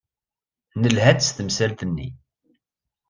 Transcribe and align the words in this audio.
Nelha-d 0.81 1.19
s 1.27 1.29
temsalt-nni. 1.31 2.09